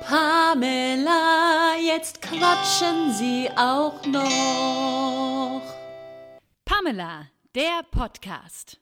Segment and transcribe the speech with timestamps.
[0.00, 5.62] Pamela, jetzt quatschen Sie auch noch.
[6.64, 8.78] Pamela, der Podcast.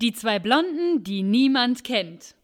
[0.00, 2.34] Die zwei Blonden, die niemand kennt.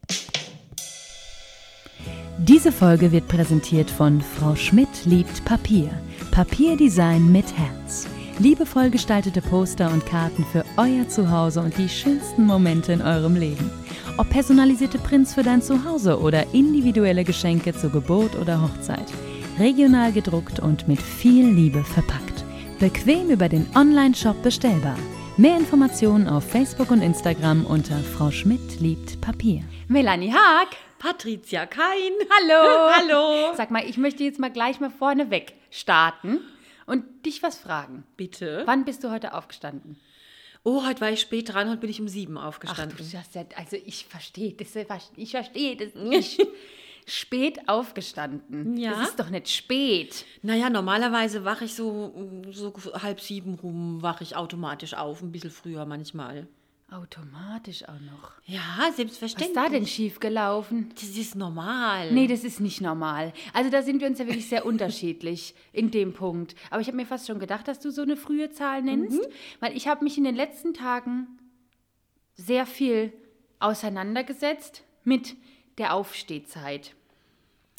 [2.38, 5.90] Diese Folge wird präsentiert von Frau Schmidt liebt Papier.
[6.32, 8.08] Papierdesign mit Herz.
[8.38, 13.70] Liebevoll gestaltete Poster und Karten für euer Zuhause und die schönsten Momente in eurem Leben.
[14.16, 19.06] Ob personalisierte Prints für dein Zuhause oder individuelle Geschenke zur Geburt oder Hochzeit.
[19.58, 22.44] Regional gedruckt und mit viel Liebe verpackt.
[22.80, 24.96] Bequem über den Online-Shop bestellbar.
[25.36, 29.62] Mehr Informationen auf Facebook und Instagram unter Frau Schmidt liebt Papier.
[29.88, 30.68] Melanie Haag.
[30.98, 32.12] Patricia Kein.
[32.30, 32.90] Hallo.
[32.96, 33.54] Hallo.
[33.56, 36.40] Sag mal, ich möchte jetzt mal gleich mal vorne weg starten
[36.92, 38.04] und dich was fragen.
[38.16, 38.62] Bitte.
[38.66, 39.98] Wann bist du heute aufgestanden?
[40.62, 42.96] Oh, heute war ich spät dran, heute bin ich um sieben Ach, aufgestanden.
[42.96, 44.76] du hast ja, also ich verstehe das,
[45.16, 46.40] ich verstehe das nicht.
[47.06, 48.76] spät aufgestanden.
[48.76, 48.92] Ja.
[48.92, 50.24] Das ist doch nicht spät.
[50.42, 55.50] naja, normalerweise wache ich so, so halb sieben rum, wache ich automatisch auf, ein bisschen
[55.50, 56.46] früher manchmal.
[56.92, 58.32] Automatisch auch noch.
[58.44, 59.54] Ja, Was ist selbstverständlich.
[59.54, 60.90] da denn schief gelaufen?
[60.94, 62.12] Das ist normal.
[62.12, 63.32] Nee, das ist nicht normal.
[63.54, 66.54] Also da sind wir uns ja wirklich sehr unterschiedlich in dem Punkt.
[66.70, 69.26] Aber ich habe mir fast schon gedacht, dass du so eine frühe Zahl nennst,
[69.60, 71.28] weil ich habe mich in den letzten Tagen
[72.34, 73.12] sehr viel
[73.58, 75.36] auseinandergesetzt mit
[75.78, 76.94] der Aufstehzeit.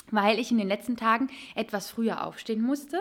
[0.09, 2.99] Weil ich in den letzten Tagen etwas früher aufstehen musste.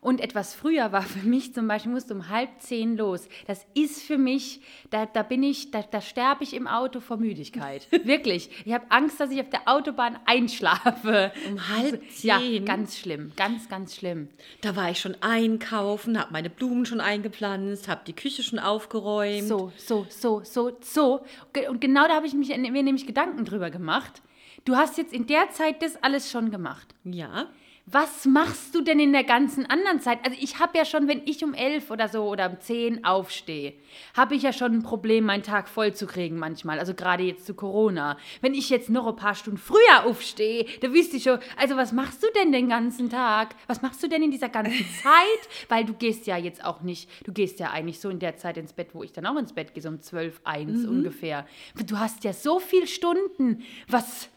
[0.00, 3.28] Und etwas früher war für mich zum Beispiel, musste um halb zehn los.
[3.46, 7.16] Das ist für mich, da, da bin ich, da, da sterbe ich im Auto vor
[7.16, 7.88] Müdigkeit.
[8.04, 8.50] Wirklich.
[8.64, 11.32] Ich habe Angst, dass ich auf der Autobahn einschlafe.
[11.48, 12.64] Um halb Ja, zehn?
[12.64, 14.28] ganz schlimm, ganz, ganz schlimm.
[14.60, 19.48] Da war ich schon einkaufen, habe meine Blumen schon eingepflanzt, habe die Küche schon aufgeräumt.
[19.48, 21.20] So, so, so, so, so.
[21.68, 24.22] Und genau da habe ich mich, mir nämlich Gedanken drüber gemacht.
[24.64, 26.94] Du hast jetzt in der Zeit das alles schon gemacht.
[27.04, 27.46] Ja.
[27.90, 30.18] Was machst du denn in der ganzen anderen Zeit?
[30.22, 33.72] Also ich habe ja schon, wenn ich um elf oder so oder um zehn aufstehe,
[34.14, 36.80] habe ich ja schon ein Problem, meinen Tag voll zu kriegen manchmal.
[36.80, 38.18] Also gerade jetzt zu Corona.
[38.42, 41.92] Wenn ich jetzt noch ein paar Stunden früher aufstehe, da wüsste ich schon, also was
[41.92, 43.54] machst du denn den ganzen Tag?
[43.68, 45.70] Was machst du denn in dieser ganzen Zeit?
[45.70, 48.58] Weil du gehst ja jetzt auch nicht, du gehst ja eigentlich so in der Zeit
[48.58, 51.46] ins Bett, wo ich dann auch ins Bett gehe, so um zwölf, eins ungefähr.
[51.86, 53.62] Du hast ja so viele Stunden.
[53.88, 54.28] Was...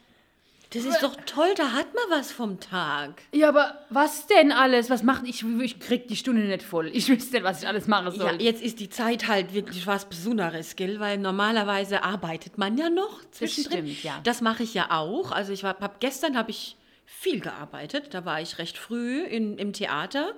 [0.73, 3.21] Das ist doch toll, da hat man was vom Tag.
[3.33, 4.89] Ja, aber was denn alles?
[4.89, 5.43] Was macht ich?
[5.61, 6.87] Ich krieg die Stunde nicht voll.
[6.93, 8.41] Ich wüsste nicht, was ich alles machen Ja, soll.
[8.41, 10.99] jetzt ist die Zeit halt wirklich was Besonderes, gell?
[11.01, 13.85] Weil normalerweise arbeitet man ja noch zwischendrin.
[13.87, 14.19] stimmt, ja.
[14.23, 15.31] Das mache ich ja auch.
[15.33, 18.13] Also ich war, hab, gestern habe ich viel gearbeitet.
[18.13, 20.33] Da war ich recht früh in, im Theater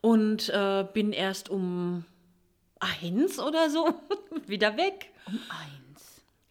[0.00, 2.04] und äh, bin erst um
[3.02, 4.00] eins oder so
[4.46, 5.10] wieder weg.
[5.26, 5.81] um eins.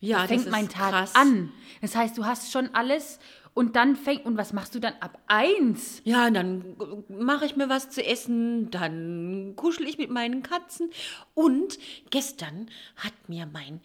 [0.01, 1.15] Ja, Da fängt mein Tag krass.
[1.15, 1.51] an.
[1.81, 3.19] Das heißt, du hast schon alles
[3.53, 4.25] und dann fängt.
[4.25, 6.01] Und was machst du dann ab eins?
[6.03, 6.75] Ja, dann
[7.07, 10.89] mache ich mir was zu essen, dann kuschel ich mit meinen Katzen.
[11.33, 11.77] Und
[12.09, 13.79] gestern hat mir mein,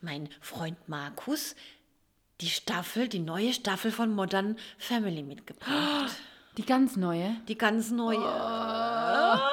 [0.00, 1.54] mein Freund Markus
[2.40, 6.16] die Staffel, die neue Staffel von Modern Family mitgebracht.
[6.58, 7.36] Die ganz neue.
[7.48, 8.18] Die ganz neue.
[8.18, 9.50] Ah,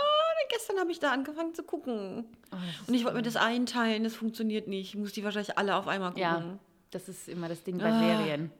[0.51, 2.25] gestern habe ich da angefangen zu gucken.
[2.87, 4.89] Und ich wollte mir das einteilen, das funktioniert nicht.
[4.89, 6.21] Ich muss die wahrscheinlich alle auf einmal gucken.
[6.21, 6.59] Ja,
[6.91, 7.99] das ist immer das Ding bei Ah.
[7.99, 8.51] Serien.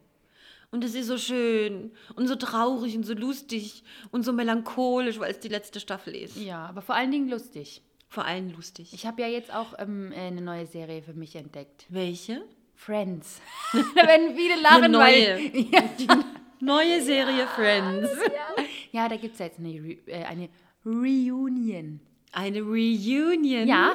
[0.72, 5.32] Und es ist so schön und so traurig und so lustig und so melancholisch, weil
[5.32, 6.38] es die letzte Staffel ist.
[6.38, 7.82] Ja, aber vor allen Dingen lustig.
[8.08, 8.94] Vor allem lustig.
[8.94, 11.86] Ich habe ja jetzt auch ähm, äh, eine neue Serie für mich entdeckt.
[11.90, 12.42] Welche?
[12.76, 13.42] Friends.
[13.74, 15.52] da werden viele lachen, Eine weil.
[15.72, 16.20] Ja.
[16.62, 18.10] Neue Serie Friends.
[18.92, 20.50] Ja, da gibt es ja jetzt eine, äh, eine
[20.86, 22.00] Reunion.
[22.32, 23.68] Eine Reunion.
[23.68, 23.94] Ja.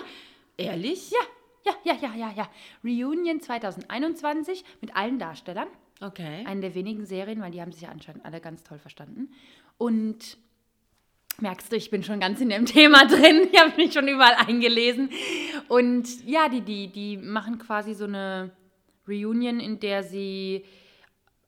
[0.57, 1.11] Ehrlich?
[1.11, 1.19] Ja,
[1.65, 2.51] ja, ja, ja, ja, ja.
[2.85, 5.69] Reunion 2021 mit allen Darstellern.
[6.01, 6.45] Okay.
[6.47, 9.31] Eine der wenigen Serien, weil die haben sich ja anscheinend alle ganz toll verstanden.
[9.79, 10.37] Und
[11.41, 13.49] merkst du, ich bin schon ganz in dem Thema drin.
[13.51, 15.11] Ich habe mich schon überall eingelesen.
[15.69, 18.53] Und ja, die, die, die machen quasi so eine
[19.09, 20.65] Reunion, in der sie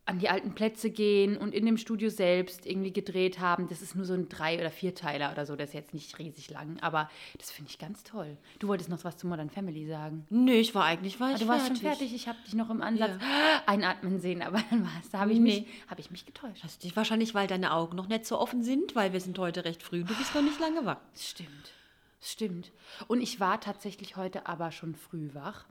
[0.09, 3.69] an die alten Plätze gehen und in dem Studio selbst irgendwie gedreht haben.
[3.69, 6.51] Das ist nur so ein Drei- oder Vierteiler oder so, das ist jetzt nicht riesig
[6.51, 8.37] lang, aber das finde ich ganz toll.
[8.59, 10.27] Du wolltest noch was zu Modern Family sagen.
[10.31, 11.83] Nö, ich war eigentlich war Ah, ich du warst fertig.
[11.83, 13.21] schon fertig, ich habe dich noch im Ansatz
[13.67, 15.61] einatmen sehen, aber dann war es, da habe ich, Nee.
[15.61, 16.65] mich, hab ich mich getäuscht.
[16.65, 19.65] Hast dich wahrscheinlich, weil deine Augen noch nicht so offen sind, weil wir sind heute
[19.65, 20.99] recht früh und du bist noch nicht lange wach.
[21.15, 21.73] Stimmt.
[22.21, 22.73] Stimmt.
[23.07, 25.67] Und ich war tatsächlich heute aber schon früh wach.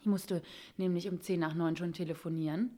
[0.00, 0.42] Ich musste
[0.78, 2.70] nämlich um 10 nach 9 schon telefonieren.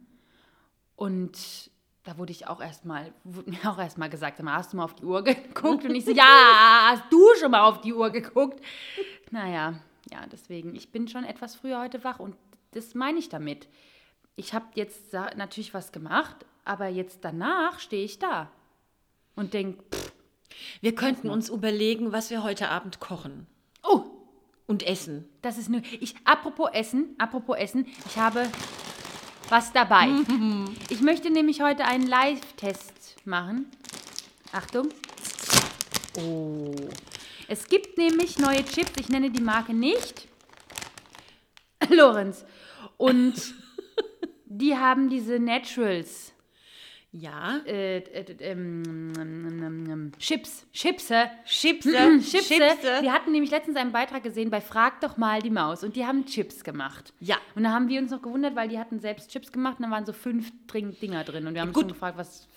[0.96, 1.70] Und
[2.04, 5.04] da wurde ich auch erstmal, wurde mir auch erstmal gesagt, hast du mal auf die
[5.04, 5.84] Uhr geguckt?
[5.84, 8.60] Und ich so, ja, hast du schon mal auf die Uhr geguckt?
[9.30, 9.74] Naja,
[10.10, 10.74] ja, deswegen.
[10.74, 12.36] Ich bin schon etwas früher heute wach und
[12.72, 13.68] das meine ich damit.
[14.36, 18.50] Ich habe jetzt natürlich was gemacht, aber jetzt danach stehe ich da
[19.36, 19.84] und denke,
[20.80, 23.46] Wir könnten uns überlegen, was wir heute Abend kochen
[23.82, 24.04] oh,
[24.66, 25.28] und essen.
[25.42, 25.82] das ist nur.
[26.00, 28.46] Ich, apropos Essen, apropos Essen, ich habe
[29.48, 30.08] was dabei.
[30.88, 33.66] ich möchte nämlich heute einen Live-Test machen.
[34.52, 34.88] Achtung.
[36.18, 36.74] Oh.
[37.48, 40.28] Es gibt nämlich neue Chips, ich nenne die Marke nicht.
[41.88, 42.44] Lorenz.
[42.96, 43.34] Und
[44.46, 46.31] die haben diese Naturals.
[47.14, 47.58] Ja.
[47.66, 50.66] Äh, äh, ähm, ähm, ähm, ähm, Chips.
[50.72, 51.30] Chipse.
[51.44, 51.90] Chipse.
[52.20, 52.38] Chipse.
[52.38, 53.02] Chipse.
[53.02, 56.06] Wir hatten nämlich letztens einen Beitrag gesehen bei Frag doch mal die Maus und die
[56.06, 57.12] haben Chips gemacht.
[57.20, 57.36] Ja.
[57.54, 59.90] Und da haben wir uns noch gewundert, weil die hatten selbst Chips gemacht und da
[59.90, 61.82] waren so fünf Dinger drin und wir haben uns Gut.
[61.82, 62.48] schon gefragt, was.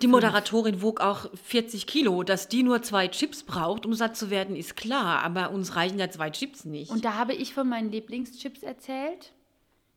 [0.00, 2.22] Die Moderatorin wog auch 40 Kilo.
[2.22, 5.22] Dass die nur zwei Chips braucht, um satt zu werden, ist klar.
[5.22, 6.90] Aber uns reichen ja zwei Chips nicht.
[6.90, 9.32] Und da habe ich von meinen Lieblingschips erzählt,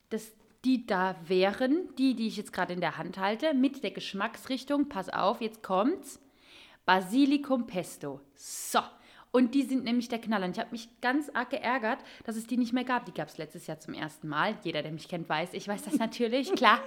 [0.09, 0.33] dass
[0.65, 4.89] die da wären, die, die ich jetzt gerade in der Hand halte, mit der Geschmacksrichtung,
[4.89, 6.19] pass auf, jetzt kommt's,
[6.85, 8.21] Basilikum Pesto.
[8.35, 8.79] So.
[9.31, 10.45] Und die sind nämlich der Knaller.
[10.45, 13.05] Und ich habe mich ganz arg geärgert, dass es die nicht mehr gab.
[13.05, 14.57] Die gab es letztes Jahr zum ersten Mal.
[14.63, 16.81] Jeder, der mich kennt, weiß, ich weiß das natürlich, klar.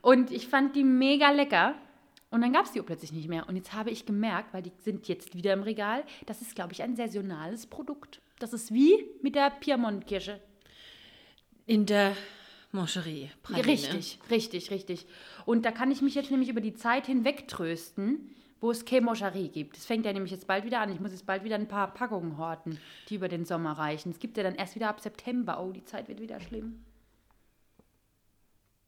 [0.00, 1.74] Und ich fand die mega lecker.
[2.30, 3.48] Und dann gab es die plötzlich nicht mehr.
[3.48, 6.72] Und jetzt habe ich gemerkt, weil die sind jetzt wieder im Regal, das ist, glaube
[6.72, 8.20] ich, ein saisonales Produkt.
[8.38, 10.40] Das ist wie mit der Piemont-Kirsche.
[11.66, 12.16] In der
[12.74, 13.30] Mancherie.
[13.42, 13.66] Praline.
[13.66, 15.06] Richtig, richtig, richtig.
[15.46, 19.02] Und da kann ich mich jetzt nämlich über die Zeit hinweg trösten, wo es keine
[19.02, 19.76] Moscherie gibt.
[19.76, 20.92] Es fängt ja nämlich jetzt bald wieder an.
[20.92, 22.78] Ich muss jetzt bald wieder ein paar Packungen horten,
[23.08, 24.10] die über den Sommer reichen.
[24.10, 25.62] Es gibt ja dann erst wieder ab September.
[25.62, 26.84] Oh, die Zeit wird wieder schlimm.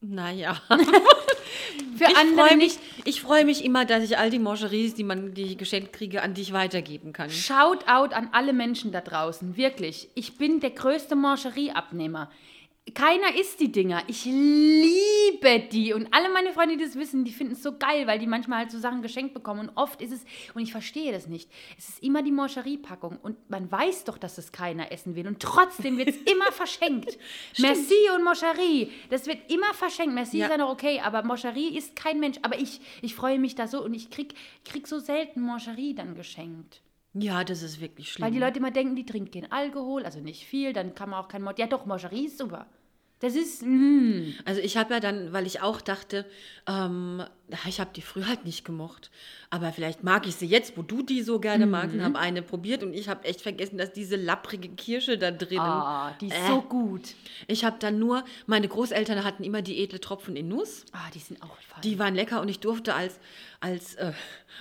[0.00, 0.60] Naja.
[1.96, 5.04] Für Ich andere freue mich, ich freu mich immer, dass ich all die Mancheries, die
[5.04, 7.30] man die ich geschenkt kriege, an dich weitergeben kann.
[7.30, 10.08] Shout out an alle Menschen da draußen, wirklich.
[10.14, 12.30] Ich bin der größte Mancherie-Abnehmer.
[12.94, 14.04] Keiner isst die Dinger.
[14.06, 15.92] Ich liebe die.
[15.92, 18.60] Und alle meine Freunde, die das wissen, die finden es so geil, weil die manchmal
[18.60, 19.68] halt so Sachen geschenkt bekommen.
[19.68, 20.24] Und oft ist es,
[20.54, 23.18] und ich verstehe das nicht, es ist immer die Mancherie-Packung.
[23.22, 25.26] Und man weiß doch, dass es keiner essen will.
[25.26, 27.18] Und trotzdem wird es immer verschenkt.
[27.58, 28.90] Merci und Mancherie.
[29.10, 30.14] Das wird immer verschenkt.
[30.14, 30.46] Merci Ja.
[30.46, 32.38] ist ja noch okay, aber Mancherie ist kein Mensch.
[32.42, 34.34] Aber ich, ich freue mich da so und ich krieg,
[34.64, 36.82] krieg so selten Mancherie dann geschenkt.
[37.14, 38.26] Ja, das ist wirklich schlimm.
[38.26, 41.24] Weil die Leute immer denken, die trinkt keinen Alkohol, also nicht viel, dann kann man
[41.24, 41.58] auch kein Mord.
[41.58, 42.66] Ja, doch, Mangerie ist super.
[43.20, 43.62] Das ist.
[43.64, 44.34] Mm.
[44.44, 46.26] Also ich habe ja dann, weil ich auch dachte,
[46.68, 47.22] ähm,
[47.66, 49.10] ich habe die früher halt nicht gemocht.
[49.48, 52.00] Aber vielleicht mag ich sie jetzt, wo du die so gerne magst Mhm.
[52.00, 55.60] und habe eine probiert und ich habe echt vergessen, dass diese lapprige Kirsche da drinnen.
[55.60, 56.46] Ah, die ist Äh.
[56.48, 57.14] so gut.
[57.46, 60.84] Ich habe dann nur, meine Großeltern hatten immer die edle Tropfen in Nuss.
[60.92, 61.80] Ah, die sind auch fein.
[61.82, 63.18] Die waren lecker und ich durfte als,
[63.60, 64.12] als, äh,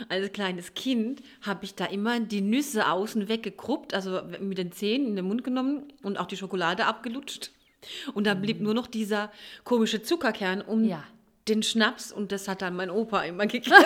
[0.07, 5.07] als kleines Kind, habe ich da immer die Nüsse außen weggekruppt, also mit den Zähnen
[5.07, 7.51] in den Mund genommen und auch die Schokolade abgelutscht.
[8.13, 9.31] Und da blieb nur noch dieser
[9.63, 11.03] komische Zuckerkern um Ja.
[11.47, 13.83] den Schnaps und das hat dann mein Opa immer gegessen.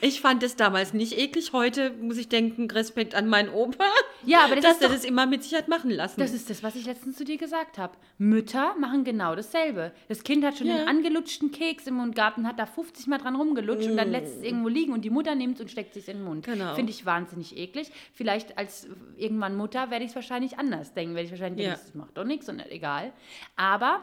[0.00, 1.52] Ich fand es damals nicht eklig.
[1.52, 3.84] Heute muss ich denken, Respekt an meinen Opa,
[4.24, 6.20] Ja, aber das dass ist er doch- das immer mit sich hat machen lassen.
[6.20, 7.94] Das ist das, was ich letztens zu dir gesagt habe.
[8.18, 9.92] Mütter machen genau dasselbe.
[10.08, 10.78] Das Kind hat schon Ja.
[10.78, 14.10] den angelutschten Keks im Mund gehabt und hat da 50 Mal dran rumgelutscht und dann
[14.10, 16.46] lässt es irgendwo liegen und die Mutter nimmt und steckt sich in den Mund.
[16.46, 16.74] Genau.
[16.74, 17.90] Finde ich wahnsinnig eklig.
[18.12, 21.14] Vielleicht als irgendwann Mutter werde ich es wahrscheinlich anders denken.
[21.14, 21.72] Werde ich wahrscheinlich Ja.
[21.74, 23.12] denken, das macht doch nichts und egal.
[23.56, 24.02] Aber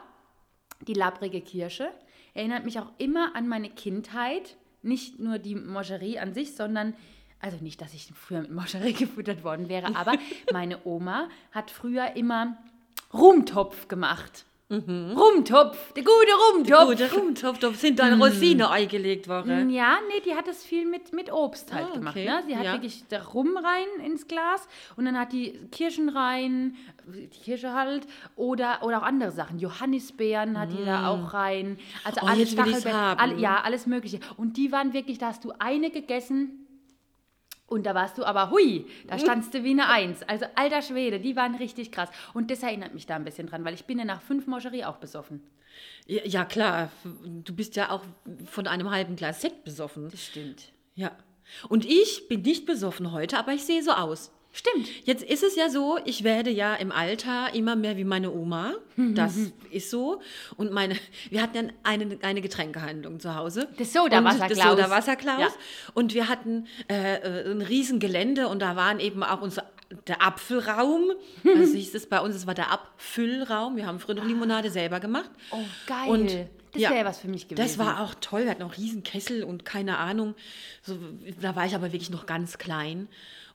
[0.87, 1.89] die labbrige Kirsche
[2.33, 4.55] erinnert mich auch immer an meine Kindheit.
[4.81, 6.95] Nicht nur die Mangerie an sich, sondern,
[7.39, 10.13] also nicht, dass ich früher mit Mangerie gefüttert worden wäre, aber
[10.51, 12.57] meine Oma hat früher immer
[13.13, 14.45] Rumtopf gemacht.
[14.71, 16.95] Rumtopf, der gute Rumtopf.
[16.95, 19.69] Der Rumtopf, sind da eine Rosine eingelegt worden.
[19.69, 22.15] Ja, nee, die hat das viel mit, mit Obst halt Ah, gemacht.
[22.15, 22.25] okay.
[22.25, 22.41] Ne?
[22.47, 22.73] Sie hat Ja.
[22.73, 26.75] wirklich da Rum rein ins Glas und dann hat die Kirschen rein,
[27.07, 29.59] die Kirsche halt, oder, oder auch andere Sachen.
[29.59, 31.77] Johannisbeeren hat die da auch rein.
[32.03, 34.19] Also Oh, alle jetzt will ich's Stachelbeeren, alle, ja, alles Mögliche.
[34.37, 36.60] Und die waren wirklich, da hast du eine gegessen.
[37.71, 40.23] Und da warst du aber, hui, da standst du wie eine Eins.
[40.23, 42.09] Also alter Schwede, die waren richtig krass.
[42.33, 44.83] Und das erinnert mich da ein bisschen dran, weil ich bin ja nach fünf Moscherie
[44.83, 45.41] auch besoffen.
[46.05, 46.91] Ja, ja, klar.
[47.05, 48.03] Du bist ja auch
[48.45, 50.09] von einem halben Glas Sekt besoffen.
[50.11, 50.73] Das stimmt.
[50.95, 51.11] Ja.
[51.69, 54.33] Und ich bin nicht besoffen heute, aber ich sehe so aus.
[54.53, 54.89] Stimmt.
[55.05, 58.73] Jetzt ist es ja so, ich werde ja im Alter immer mehr wie meine Oma.
[58.97, 59.35] Das
[59.71, 60.21] ist so.
[60.57, 60.95] Und meine,
[61.29, 63.69] wir hatten ja eine, eine Getränkehandlung zu Hause.
[63.77, 64.69] Das Soda-Wasser Und Das Klaus.
[64.71, 65.39] Soda-Wasser Klaus.
[65.39, 65.49] Ja.
[65.93, 69.65] Und wir hatten äh, ein riesen Gelände und da waren eben auch unsere
[70.07, 71.11] der Apfelraum.
[71.43, 73.75] Also hieß es bei uns, es war der Abfüllraum.
[73.75, 75.29] Wir haben früher noch Limonade selber gemacht.
[75.51, 76.09] Oh, geil.
[76.09, 76.29] Und,
[76.73, 77.61] das ja, wäre was für mich gewesen.
[77.61, 78.43] Das war auch toll.
[78.43, 80.35] Wir hatten auch riesen Kessel und keine Ahnung.
[80.83, 80.97] So,
[81.41, 83.09] da war ich aber wirklich noch ganz klein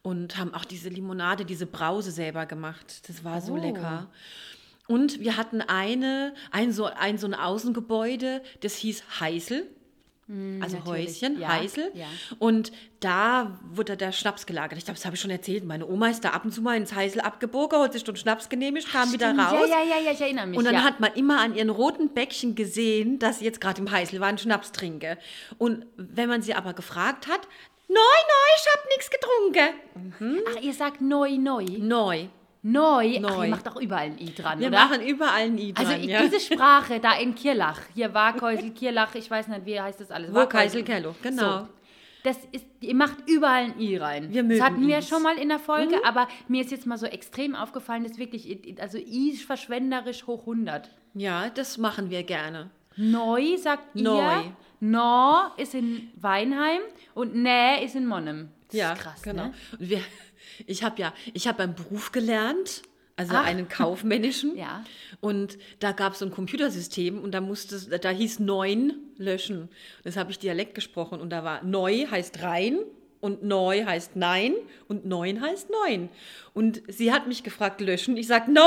[0.07, 3.09] und haben auch diese Limonade, diese Brause selber gemacht.
[3.09, 3.57] Das war so Oh.
[3.57, 4.07] lecker.
[4.87, 9.67] Und wir hatten eine, ein so ein, so ein Außengebäude, das hieß Heißel.
[10.29, 11.23] Also Hm, natürlich.
[11.23, 11.91] Häuschen, Ja, Heißel.
[11.95, 12.07] ja.
[12.39, 12.71] Und
[13.01, 14.79] da wurde der Schnaps gelagert.
[14.79, 15.65] Ich glaube, das habe ich schon erzählt.
[15.65, 18.49] Meine Oma ist da ab und zu mal ins Heißel abgebogen, hat sich Stunden Schnaps
[18.49, 19.69] genehmigt, kam wieder Stimmt, raus.
[19.69, 20.59] Ja, ja, ja, ich erinnere mich.
[20.59, 20.83] Und dann ja.
[20.85, 24.29] hat man immer an ihren roten Bäckchen gesehen, dass sie jetzt gerade im Heißel war,
[24.29, 25.17] einen Schnaps trinke.
[25.59, 27.41] Und wenn man sie aber gefragt hat,
[27.89, 30.45] neu, neu, ich hab nichts getrunken.
[30.49, 31.65] Ach, ihr sagt neu, neu.
[31.79, 32.27] Neu.
[32.63, 33.19] Neu.
[33.19, 33.45] Ach, Neu.
[33.45, 34.79] ihr macht doch überall ein I dran, Wir oder?
[34.87, 36.23] machen überall ein I dran, also ja.
[36.23, 40.35] diese Sprache da in Kirlach, hier Warkäusel, Kirlach, ich weiß nicht, wie heißt das alles?
[40.35, 41.61] Wurkeisel, Kello, genau.
[41.61, 41.69] So.
[42.25, 44.33] Das ist, ihr macht überall ein I rein.
[44.33, 45.09] Wir mögen das hatten wir Is.
[45.09, 48.59] schon mal in der Folge, aber mir ist jetzt mal so extrem aufgefallen, dass wirklich,
[48.81, 50.91] also I ist verschwenderisch hoch 100.
[51.15, 52.71] Ja, das machen wir gerne.
[52.97, 54.19] Neu sagt Neu.
[54.19, 56.81] ihr, No ist in Weinheim
[57.15, 58.51] und Nä ist in Monnem.
[58.69, 59.45] Das Ja, ist krass, genau.
[59.47, 59.55] ne?
[59.79, 60.01] Und wir,
[60.67, 62.83] ich habe ja, ich habe einen Beruf gelernt,
[63.17, 63.45] also Ach.
[63.47, 64.57] einen kaufmännischen.
[64.57, 64.85] Ja.
[65.21, 69.69] Und da gab es so ein Computersystem und da musste, da hieß neun löschen.
[70.05, 72.79] Das habe ich Dialekt gesprochen und da war neu heißt rein
[73.21, 74.55] und neu heißt nein
[74.89, 76.11] und neun heißt neun.
[76.53, 78.17] Und sie hat mich gefragt löschen.
[78.19, 78.63] Ich sag neu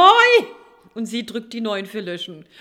[0.95, 2.45] und sie drückt die neun für löschen.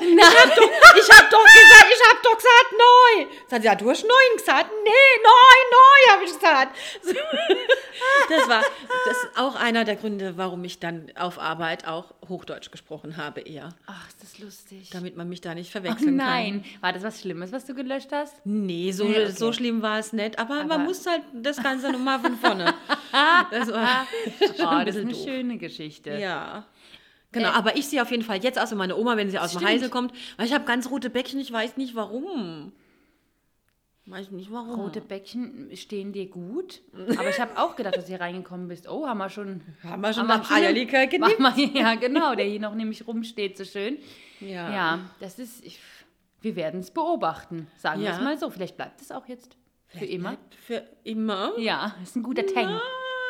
[0.00, 3.26] Ich hab doch, ich hab doch gesagt, ich hab doch gesagt neu.
[3.48, 4.70] Sagt sie, ja, du hast neun gesagt.
[4.82, 6.76] Nee, neun, neu, habe ich gesagt.
[8.28, 8.62] Das war
[9.06, 13.40] das ist auch einer der Gründe, warum ich dann auf Arbeit auch Hochdeutsch gesprochen habe
[13.42, 13.68] eher.
[13.86, 14.90] Ach, ist das lustig.
[14.92, 18.08] Damit man mich da nicht Ach verwechseln nein, war das was Schlimmes, was du gelöscht
[18.12, 18.32] hast?
[18.42, 18.66] kann.
[18.66, 19.30] Nee, so, Nee, okay.
[19.32, 20.38] so schlimm war es nicht.
[20.38, 22.74] Aber, Aber- man muss halt das Ganze nochmal von vorne.
[23.50, 24.06] Das war
[24.58, 25.22] Oh, das ist eine doof.
[25.24, 26.10] schöne Geschichte.
[26.18, 26.64] Ja.
[27.34, 29.38] Genau, Äh, aber ich sehe auf jeden Fall jetzt aus wie meine Oma, wenn sie
[29.38, 29.70] aus dem Stimmt.
[29.72, 32.72] Heisel kommt, weil ich habe ganz rote Bäckchen, ich weiß nicht warum.
[34.06, 34.78] Weiß nicht warum.
[34.80, 36.82] Rote Bäckchen stehen dir gut.
[37.18, 38.86] Aber ich habe auch gedacht, dass du hier reingekommen bist.
[38.88, 39.62] Oh, haben wir schon.
[39.82, 41.40] Haben wir schon nach Eierlikör genippt?
[41.74, 43.96] Ja, genau, der hier noch nämlich rumsteht, so schön.
[44.40, 44.70] Ja.
[44.72, 45.64] Ja, das ist.
[45.64, 45.80] Ich,
[46.42, 48.16] wir werden es beobachten, sagen wir Ja.
[48.16, 48.50] es mal so.
[48.50, 50.36] Vielleicht bleibt es auch jetzt für immer.
[50.66, 51.58] Für immer?
[51.58, 52.78] Ja, ist ein guter Tang.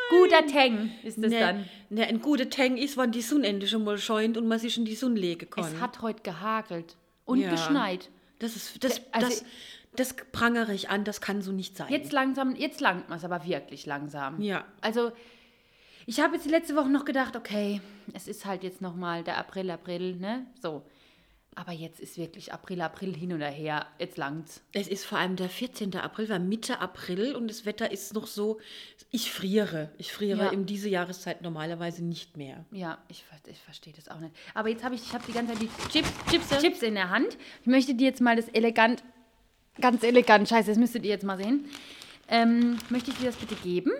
[0.09, 1.65] Guter Tang ist es Ne, dann.
[1.89, 4.77] ne, ein guter Tang ist, wenn die Sonne endlich schon mal scheint und man sich
[4.77, 5.63] in die Sonne legen kann.
[5.63, 6.95] Es hat heute gehagelt
[7.25, 7.49] und Ja.
[7.51, 8.09] geschneit.
[8.39, 9.45] das ist, das, Also- das,
[9.95, 11.87] das prangere ich an, das kann so nicht sein.
[11.89, 14.41] Jetzt langsam, jetzt langt man es aber wirklich langsam.
[14.41, 14.65] Ja.
[14.81, 15.13] Also,
[16.05, 17.79] ich habe jetzt die letzte Woche noch gedacht, okay,
[18.13, 20.45] es ist halt jetzt nochmal der April, April, ne?
[20.61, 20.83] So.
[21.57, 23.85] Aber jetzt ist wirklich April, April hin oder her.
[23.97, 24.61] Jetzt langt's.
[24.73, 25.95] Es ist vor allem der 14.
[25.95, 28.59] April, war Mitte April und das Wetter ist noch so,
[29.09, 29.89] ich friere.
[29.97, 30.49] Ich friere Ja.
[30.49, 32.65] in diese Jahreszeit normalerweise nicht mehr.
[32.71, 34.35] Ja, ich, ich verstehe das auch nicht.
[34.53, 37.09] Aber jetzt habe ich, ich habe die ganze Zeit die Chips, Chips, Chips in der
[37.09, 37.37] Hand.
[37.61, 39.01] Ich möchte dir jetzt mal das elegant,
[39.79, 41.69] ganz elegant, scheiße, das müsstet ihr jetzt mal sehen.
[42.27, 43.91] Ähm, möchte ich dir das bitte geben?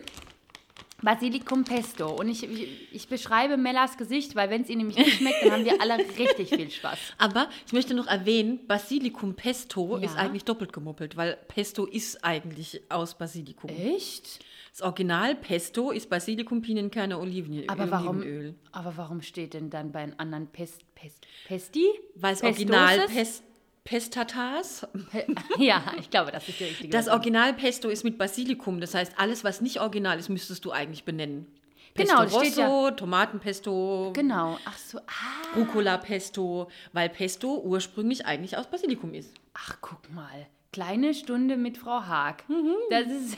[1.06, 2.10] Basilikum Pesto.
[2.10, 5.52] Und ich, ich, ich beschreibe Mellas Gesicht, weil wenn es ihr nämlich nicht schmeckt, dann
[5.52, 6.98] haben wir alle richtig viel Spaß.
[7.18, 10.04] Aber ich möchte noch erwähnen, Basilikum Pesto Ja.
[10.06, 13.70] ist eigentlich doppelt gemuppelt, weil Pesto ist eigentlich aus Basilikum.
[13.70, 14.44] Echt?
[14.72, 17.64] Das Original Pesto ist Basilikum, Pinienkerne, Olivenöl.
[17.68, 18.56] Aber warum, Olivenöl.
[18.74, 21.86] aber warum steht denn dann bei den anderen Pest, Pest, Pesti?
[22.16, 22.58] Weil Pestoses?
[22.58, 23.44] Original Pest,
[23.86, 24.88] Pestatas.
[25.12, 25.28] Pe-
[25.58, 27.14] ja, ich glaube, das ist die richtige Das Version.
[27.20, 28.82] Original Pesto ist mit Basilikum.
[28.82, 31.46] Das heißt, alles, was nicht original ist, müsstest du eigentlich benennen.
[31.94, 34.58] Genau, Pesto steht Rosso, Tomatenpesto, Genau.
[34.66, 35.56] Ach so, ah.
[35.56, 39.32] Rucola Pesto, weil Pesto ursprünglich eigentlich aus Basilikum ist.
[39.54, 40.48] Ach, guck mal.
[40.74, 42.44] Kleine Stunde mit Frau Haag.
[42.90, 43.38] Das ist.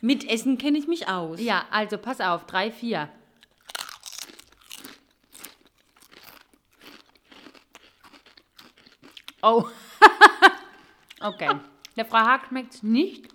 [0.00, 1.38] Mit Essen kenne ich mich aus.
[1.40, 3.10] Ja, also pass auf, drei, vier.
[9.42, 9.68] Oh.
[11.20, 11.50] Okay.
[11.96, 13.28] Der Frau schmeckt nicht.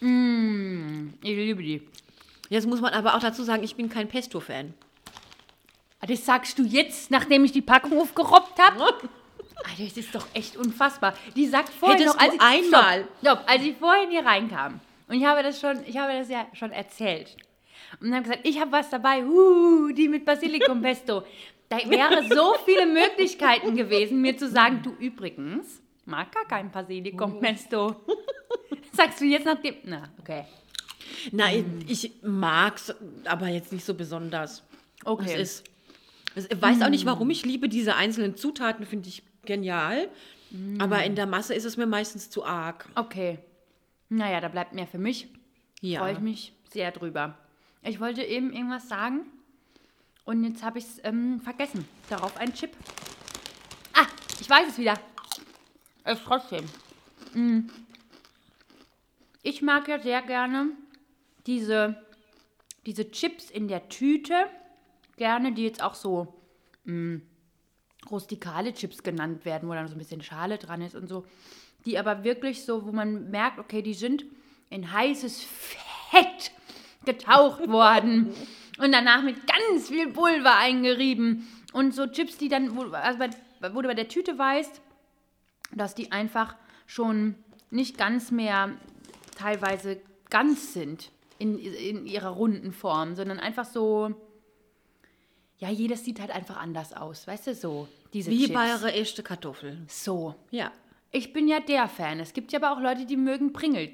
[0.00, 1.82] Mm, ich liebe die.
[2.48, 4.74] Jetzt muss man aber auch dazu sagen, ich bin kein Pesto-Fan.
[6.00, 8.80] Ah, Das sagst du jetzt, nachdem ich die Packung aufgerobbt habe?
[9.64, 11.14] Alter, das ist doch echt unfassbar.
[11.36, 14.80] Die sagt vorhin Hättest noch, als ich, einmal- Stopp, stopp, als ich vorhin hier reinkam
[15.08, 17.36] und ich habe das schon, ich habe das ja schon erzählt
[18.00, 21.22] und habe gesagt, ich habe was dabei, uh, die mit Basilikum Pesto.
[21.68, 27.40] Da wäre so viele Möglichkeiten gewesen, mir zu sagen, du übrigens mag gar kein Basilikum
[27.40, 27.96] Pesto.
[28.92, 29.74] Sagst du jetzt nachdem?
[29.84, 30.44] Na, okay.
[31.32, 32.94] Nein, ich mag's,
[33.24, 34.62] aber jetzt nicht so besonders.
[35.04, 35.34] Okay.
[35.34, 35.62] Es
[36.36, 40.08] ist, ich weiß auch nicht, warum ich liebe diese einzelnen Zutaten, finde ich genial.
[40.78, 42.88] Aber in der Masse ist es mir meistens zu arg.
[42.94, 43.38] Okay.
[44.08, 45.28] Naja, da bleibt mehr für mich.
[45.80, 46.00] Ja.
[46.00, 47.36] Freue ich mich sehr drüber.
[47.82, 49.26] Ich wollte eben irgendwas sagen
[50.24, 51.86] und jetzt habe ich es ähm, vergessen.
[52.08, 52.70] Darauf ein Chip.
[53.94, 54.06] Ah,
[54.40, 54.98] ich weiß es wieder.
[56.04, 56.64] Es trotzdem.
[57.32, 57.70] Mm.
[59.42, 60.70] Ich mag ja sehr gerne
[61.46, 62.02] diese,
[62.86, 64.34] diese Chips in der Tüte.
[65.16, 66.34] Gerne, die jetzt auch so
[66.84, 67.16] mm,
[68.10, 71.26] rustikale Chips genannt werden, wo dann so ein bisschen Schale dran ist und so.
[71.86, 74.24] Die aber wirklich so, wo man merkt, okay, die sind
[74.70, 76.52] in heißes Fett
[77.04, 78.34] getaucht worden
[78.78, 81.48] und danach mit ganz viel Pulver eingerieben.
[81.72, 84.80] Und so Chips, die dann, wo, also bei, wo du bei der Tüte weißt,
[85.76, 86.54] dass die einfach
[86.86, 87.34] schon
[87.70, 88.72] nicht ganz mehr
[89.36, 90.00] teilweise
[90.30, 94.14] ganz sind in, in ihrer runden Form, sondern einfach so,
[95.58, 98.54] ja, jedes sieht halt einfach anders aus, weißt du, so, diese Wie Chips.
[98.54, 99.78] bei einer echten Kartoffel.
[99.88, 100.34] So.
[100.50, 100.70] Ja.
[101.10, 102.18] Ich bin ja der Fan.
[102.18, 103.92] Es gibt ja aber auch Leute, die mögen Pringles.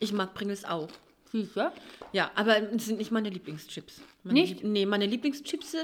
[0.00, 0.88] Ich mag Pringles auch.
[1.32, 1.46] Du?
[2.12, 4.00] Ja, aber es sind nicht meine Lieblingschips.
[4.24, 4.62] Meine Nicht?
[4.62, 5.76] Lieb nee, meine Lieblingschips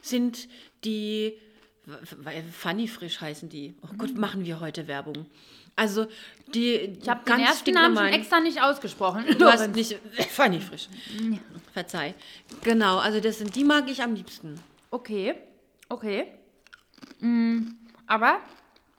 [0.00, 0.48] sind
[0.84, 1.38] die
[2.52, 3.74] Funny Frisch heißen die.
[3.82, 5.26] Oh Gott, machen wir heute Werbung.
[5.74, 6.06] Also
[6.54, 9.24] die Ich habe den ersten Namen schon extra nicht ausgesprochen.
[9.38, 9.98] Du hast nicht
[10.30, 10.88] Funny Frisch.
[11.72, 12.14] Verzeih.
[12.62, 14.60] Genau, also das sind die mag ich am liebsten.
[14.90, 15.34] Okay,
[15.88, 16.26] okay.
[17.20, 17.62] Mm,
[18.06, 18.40] aber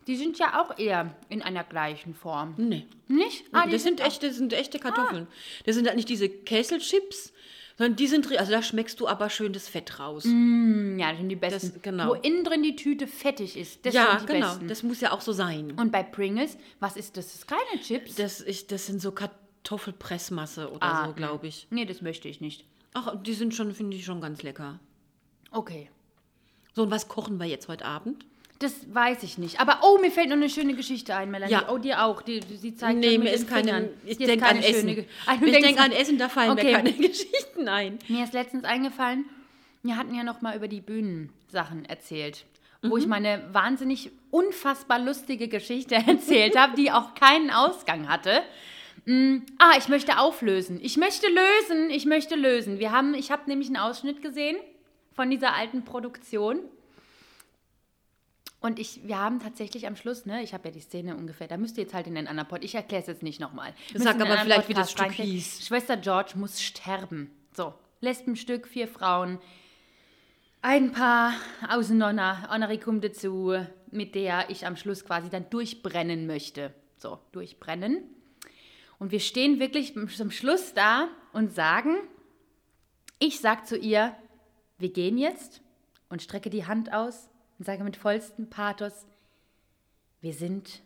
[0.08, 2.56] die sind ja auch eher in einer gleichen Form.
[2.58, 2.86] Nee.
[3.08, 3.46] Nicht?
[3.52, 5.28] Ah, das sind echte, das sind echte Kartoffeln.
[5.66, 7.32] Das sind halt nicht diese Kesselchips,
[7.78, 10.26] sondern die sind, also da schmeckst du aber schön das Fett raus.
[10.26, 11.72] Mm, Ja, das sind die besten.
[11.74, 12.10] Das- genau.
[12.10, 13.86] Wo innen drin die Tüte fettig ist.
[13.86, 14.48] Das ja, sind die genau.
[14.50, 14.68] besten.
[14.68, 15.72] Das muss ja auch so sein.
[15.80, 17.26] Und bei Pringles, was ist das?
[17.28, 18.16] Das ist keine Chips.
[18.16, 21.68] Das, ich, das sind so Kartoffelpressmasse oder Ah, so, glaube ich.
[21.70, 22.66] nee, das möchte ich nicht.
[22.94, 24.80] Ach, die sind schon, finde ich, schon ganz lecker.
[25.52, 25.90] Okay.
[26.76, 28.26] So, und was kochen wir jetzt heute Abend?
[28.64, 29.60] Das weiß ich nicht.
[29.60, 31.52] Aber oh, mir fällt noch eine schöne Geschichte ein, Melanie.
[31.52, 31.70] Ja.
[31.70, 32.22] Oh, dir auch.
[32.22, 33.90] Die, sie zeigt nee, mir ist keine.
[34.06, 34.88] Ich denke an Essen.
[34.88, 36.68] du ich denke an Essen, da fallen Okay.
[36.68, 38.00] mir keine Geschichten ein.
[38.08, 39.26] Mir ist letztens eingefallen,
[39.84, 42.46] wir hatten ja noch mal über die Bühnensachen erzählt,
[42.82, 43.02] wo Mhm.
[43.02, 48.44] ich meine wahnsinnig unfassbar lustige Geschichte erzählt habe, die auch keinen Ausgang hatte.
[49.06, 50.80] Mm, ah, ich möchte auflösen.
[50.82, 51.90] Ich möchte lösen.
[51.90, 52.80] Ich möchte lösen.
[52.80, 54.56] Wir haben, ich habe nämlich einen Ausschnitt gesehen
[55.14, 56.60] von dieser alten Produktion.
[58.64, 61.58] Und ich, wir haben tatsächlich am Schluss, ne, ich habe ja die Szene ungefähr, da
[61.58, 63.74] müsst ihr jetzt halt in den anderen Pod, ich erkläre es jetzt nicht nochmal.
[63.94, 65.68] Sag aber vielleicht, wie das Stück hieß.
[65.68, 67.30] Schwester George muss sterben.
[67.54, 69.38] So, Lesbenstück, vier Frauen,
[70.62, 71.34] ein Paar
[71.70, 73.54] außen noch eine Honoricum dazu,
[73.92, 76.74] mit der ich am Schluss quasi dann durchbrennen möchte.
[76.96, 78.02] So, durchbrennen.
[78.98, 81.98] Und wir stehen wirklich zum Schluss da und sagen,
[83.20, 84.16] ich sag zu ihr,
[84.78, 85.60] wir gehen jetzt
[86.08, 89.06] und strecke die Hand aus und sage mit vollstem Pathos,
[90.22, 90.82] wir sind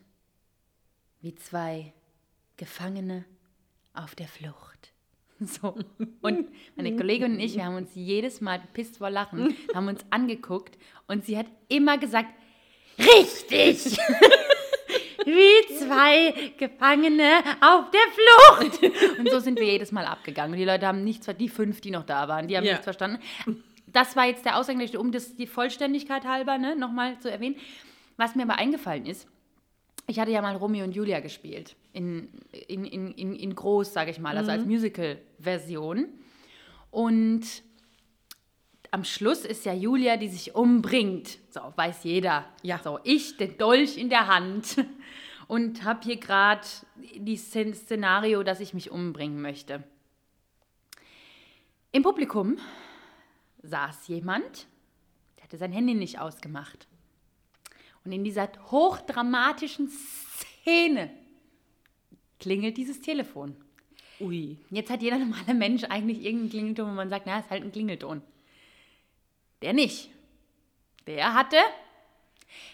[1.20, 1.92] wie zwei
[2.56, 3.24] Gefangene
[3.94, 4.54] auf der Flucht.
[5.40, 5.76] So.
[6.20, 10.04] Und meine Kollegin und ich, wir haben uns jedes Mal bepisst vor Lachen, haben uns
[10.10, 10.76] angeguckt
[11.06, 12.30] und sie hat immer gesagt,
[12.98, 13.96] richtig!
[15.24, 18.00] Wie zwei Gefangene auf der
[18.80, 19.18] Flucht.
[19.20, 20.52] Und so sind wir jedes Mal abgegangen.
[20.54, 22.72] Und die Leute haben nichts, ver- die fünf, die noch da waren, die haben Ja.
[22.72, 23.20] nichts verstanden.
[23.92, 27.56] Das war jetzt der Ausgang, um das die Vollständigkeit halber ne, nochmal zu erwähnen.
[28.16, 29.28] Was mir aber eingefallen ist,
[30.06, 31.76] ich hatte ja mal Romeo und Julia gespielt.
[31.92, 32.28] In,
[32.66, 36.06] in, in, in, in groß, sage ich mal, also als Musical-Version.
[36.90, 37.44] Und
[38.90, 41.38] am Schluss ist ja Julia, die sich umbringt.
[41.50, 42.46] So, weiß jeder.
[42.62, 42.80] Ja.
[42.82, 44.76] So, ich, den Dolch in der Hand.
[45.46, 46.66] Und habe hier gerade
[47.16, 49.82] die Szen Szenario, dass ich mich umbringen möchte.
[51.90, 52.58] Im Publikum
[53.62, 54.66] saß jemand,
[55.36, 56.86] der hatte sein Handy nicht ausgemacht.
[58.04, 61.10] Und in dieser hochdramatischen Szene
[62.38, 63.56] klingelt dieses Telefon.
[64.20, 64.58] Ui.
[64.70, 67.72] Jetzt hat jeder normale Mensch eigentlich irgendeinen Klingelton, wo man sagt, na, ist halt ein
[67.72, 68.22] Klingelton.
[69.62, 70.10] Der nicht.
[71.06, 71.56] Der hatte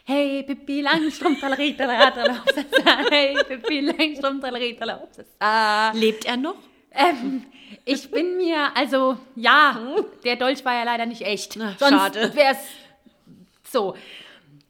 [0.05, 3.11] Hey, Pippi Langstrumpf, tralala, hopsasa.
[3.11, 5.93] Hey, Pippi Langstrumpf, hopsasa.
[5.93, 6.57] Lebt er noch?
[6.95, 7.45] Ähm,
[7.85, 9.79] ich bin mir, also, ja,
[10.25, 11.57] der Dolch war ja leider nicht echt.
[11.57, 12.35] Na, Sonst schade.
[12.35, 13.95] wäre es so.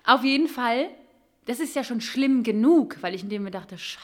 [0.05, 0.89] Auf jeden Fall,
[1.47, 4.03] das ist ja schon schlimm genug, weil ich in dem mir dachte, scheiße,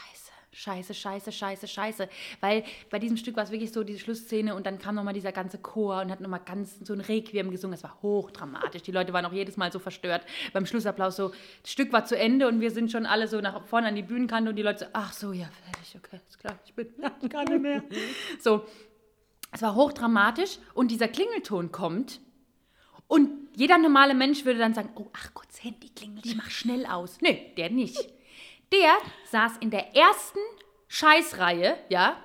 [0.53, 2.09] scheiße, scheiße, scheiße, scheiße.
[2.41, 5.33] Weil bei diesem Stück war es wirklich so, diese Schlussszene und dann kam nochmal dieser
[5.33, 7.73] ganze Chor und hat nochmal ganz so ein Requiem gesungen.
[7.73, 8.83] Das war hochdramatisch.
[8.83, 10.23] Die Leute waren auch jedes Mal so verstört.
[10.53, 11.33] Beim Schlussapplaus so,
[11.63, 14.03] das Stück war zu Ende und wir sind schon alle so nach vorne an die
[14.03, 16.89] Bühnenkante und die Leute so, ach so, ja, fertig, okay, ist klar, ich bin
[17.29, 17.83] gar nicht mehr.
[18.39, 18.65] So,
[19.53, 22.21] es war hochdramatisch und dieser Klingelton kommt
[23.07, 26.51] und jeder normale Mensch würde dann sagen, oh, ach Gott, das Handy klingelt, ich mach
[26.51, 27.19] schnell aus.
[27.21, 28.09] Nee, der nicht.
[28.73, 28.99] Der
[29.31, 30.39] saß in der ersten
[30.89, 32.17] Scheißreihe, ja.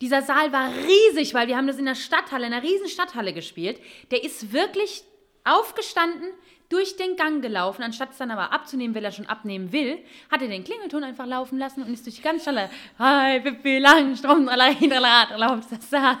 [0.00, 3.32] Dieser Saal war riesig, weil wir haben das in der Stadthalle, in einer riesen Stadthalle
[3.32, 3.80] gespielt.
[4.10, 5.04] Der ist wirklich
[5.44, 6.28] aufgestanden,
[6.72, 9.98] durch den Gang gelaufen, anstatt es dann aber abzunehmen, weil er schon abnehmen will,
[10.30, 13.78] hat er den Klingelton einfach laufen lassen und ist durch die ganze Stelle, hi, Pippi
[13.78, 14.48] Langstrom,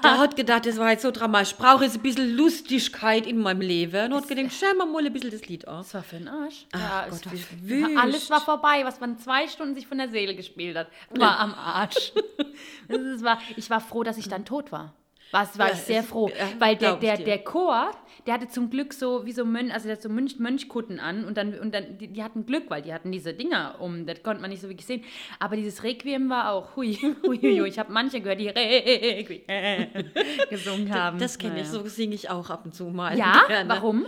[0.04, 1.52] Der hat gedacht, das war jetzt so dramatisch.
[1.52, 4.12] Ich brauche jetzt ein bisschen Lustigkeit in meinem Leben.
[4.12, 5.78] Und hat gedacht, schau mal mal ein bisschen das Lied an.
[5.78, 6.66] Das war für den Arsch.
[6.72, 7.22] Ach Ja, Gott,
[7.62, 10.88] wie alles war vorbei, was man zwei Stunden sich von der Seele gespielt hat.
[11.10, 12.12] War am Arsch.
[12.88, 14.92] das war, ich war froh, dass ich dann tot war.
[15.32, 17.90] Was war Ja, ich sehr froh, ja, weil der, ich der, der Chor,
[18.26, 21.24] der hatte zum Glück so wie so Mönch, also der hat so Mönch, Mönchkutten an
[21.24, 24.22] und dann, und dann die, die hatten Glück, weil die hatten diese Dinger um, das
[24.22, 25.02] konnte man nicht so wirklich sehen.
[25.38, 26.94] Aber dieses Requiem war auch, hui,
[27.26, 29.40] hui, hui, ich habe manche gehört, die Requiem
[30.50, 31.18] gesungen haben.
[31.18, 31.80] Das kenne ich, Naja.
[31.82, 33.16] so singe ich auch ab und zu mal.
[33.16, 33.70] Ja, Gerne.
[33.70, 34.04] warum?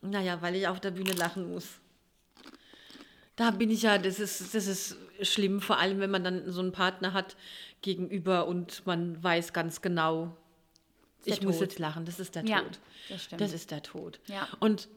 [0.00, 1.80] Naja, weil ich auf der Bühne lachen muss.
[3.34, 6.60] Da bin ich ja, das ist, das ist schlimm, vor allem wenn man dann so
[6.60, 7.36] einen Partner hat
[7.82, 10.36] gegenüber und man weiß ganz genau,
[11.24, 12.78] ich muss jetzt lachen, das ist der Ja, Tod.
[13.08, 13.40] das stimmt.
[13.40, 14.20] Das ist der Tod.
[14.26, 14.48] Ja.
[14.60, 14.88] Und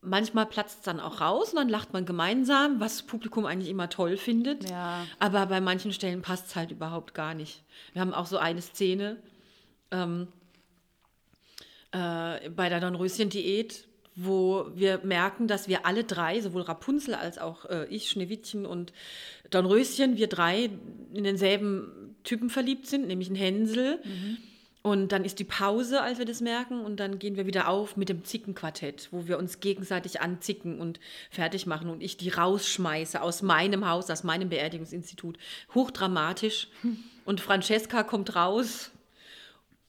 [0.00, 3.70] manchmal platzt es dann auch raus und dann lacht man gemeinsam, was das Publikum eigentlich
[3.70, 4.68] immer toll findet.
[4.68, 5.06] Ja.
[5.18, 7.62] Aber bei manchen Stellen passt es halt überhaupt gar nicht.
[7.92, 9.16] Wir haben auch so eine Szene
[9.90, 10.28] ähm,
[11.92, 17.64] äh, bei der Dornröschen-Diät, wo wir merken, dass wir alle drei, sowohl Rapunzel als auch
[17.64, 18.92] äh, ich, Schneewittchen und
[19.50, 20.70] Dornröschen, wir drei
[21.12, 24.00] in denselben Typen verliebt sind, nämlich in Hänsel.
[24.86, 27.96] Und dann ist die Pause, als wir das merken, und dann gehen wir wieder auf
[27.96, 33.22] mit dem Zickenquartett, wo wir uns gegenseitig anzicken und fertig machen und ich die rausschmeiße
[33.22, 35.38] aus meinem Haus, aus meinem Beerdigungsinstitut.
[35.74, 36.68] Hochdramatisch.
[37.24, 38.90] Und Francesca kommt raus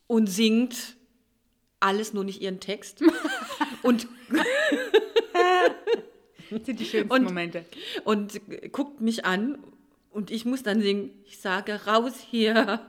[0.08, 0.96] und singt
[1.82, 3.02] alles nur nicht ihren Text.
[3.84, 4.08] und,
[6.50, 7.66] Das sind die schönsten Und- Momente.
[8.06, 8.40] und
[8.72, 9.58] guckt mich an
[10.12, 12.80] und ich muss dann singen, ich sage raus hier,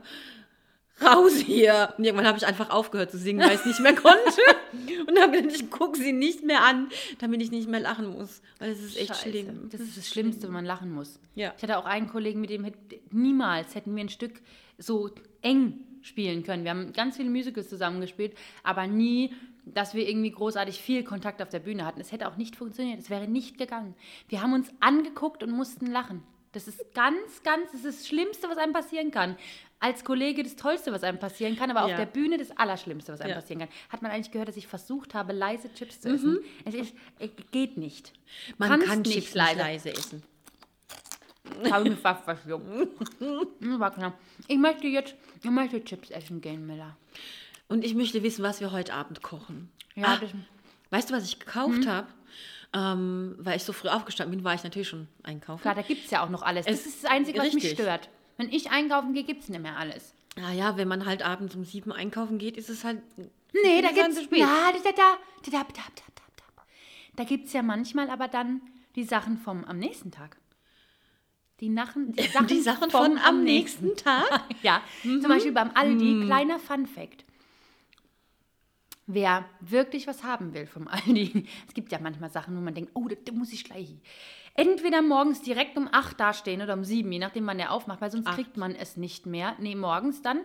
[1.04, 1.94] raus hier.
[1.96, 4.40] Und irgendwann habe ich einfach aufgehört zu singen, weil ich es nicht mehr konnte.
[5.06, 8.42] Und habe gedacht, ich gucke sie nicht mehr an, damit ich nicht mehr lachen muss.
[8.58, 9.30] Weil es ist echt Scheiße.
[9.30, 9.68] schlimm.
[9.70, 11.20] Das ist das Schlimmste, wenn man lachen muss.
[11.34, 11.54] Ja.
[11.56, 12.78] Ich hatte auch einen Kollegen, mit dem hätte,
[13.10, 14.40] niemals hätten wir ein Stück
[14.78, 15.10] so
[15.42, 16.64] eng spielen können.
[16.64, 21.48] Wir haben ganz viele Musicals zusammengespielt, aber nie, dass wir irgendwie großartig viel Kontakt auf
[21.48, 22.00] der Bühne hatten.
[22.00, 23.00] Es hätte auch nicht funktioniert.
[23.00, 23.94] Es wäre nicht gegangen.
[24.28, 26.22] Wir haben uns angeguckt und mussten lachen.
[26.52, 29.36] Das ist ganz, ganz, das ist das Schlimmste, was einem passieren kann.
[29.78, 31.96] Als Kollege das Tollste, was einem passieren kann, aber auf Ja.
[31.98, 33.36] der Bühne das Allerschlimmste, was einem Ja.
[33.36, 33.68] passieren kann.
[33.90, 36.38] Hat man eigentlich gehört, dass ich versucht habe, leise Chips zu essen?
[36.64, 38.12] Es ist, es geht nicht.
[38.56, 40.22] Man kannst kann Chips nicht leise essen.
[41.70, 42.66] habe ich mir fast verschluckt.
[43.20, 44.18] Hm, war knapp.
[44.48, 46.96] Ich möchte jetzt, ich möchte Chips essen gehen, Miller.
[47.68, 49.70] Und ich möchte wissen, was wir heute Abend kochen.
[49.94, 50.30] Ja, das-
[50.90, 52.08] weißt du, was ich gekauft habe?
[52.72, 55.62] Ähm, weil ich so früh aufgestanden bin, war ich natürlich schon einkaufen.
[55.62, 56.66] Klar, da gibt es ja auch noch alles.
[56.66, 57.72] Es- das ist das Einzige, was mich richtig.
[57.80, 58.08] stört.
[58.36, 60.14] Wenn ich einkaufen gehe, gibt es nicht mehr alles.
[60.36, 63.00] Ah naja, wenn man halt abends um sieben einkaufen geht, ist es halt.
[63.16, 64.28] Nee, da halt gibt's.
[64.32, 66.62] Na, da, da, da, da, da, da,
[67.16, 68.60] da gibt's ja manchmal aber dann
[68.94, 70.36] die Sachen vom am nächsten Tag.
[71.60, 74.44] Die, Nachen, die Sachen, die Sachen von, am nächsten, nächsten Tag?
[74.62, 74.82] ja.
[75.04, 75.20] Mhm.
[75.22, 76.26] Zum Beispiel beim Aldi, mhm.
[76.26, 77.24] kleiner Fun Fact.
[79.06, 82.90] Wer wirklich was haben will vom Aldi, es gibt ja manchmal Sachen, wo man denkt,
[82.94, 83.94] oh, da, da muss ich gleich.
[84.56, 88.10] Entweder morgens direkt um 8 dastehen oder um 7, je nachdem, wann der aufmacht, weil
[88.10, 89.54] sonst kriegt man es nicht mehr.
[89.58, 90.40] Nee, morgens dann.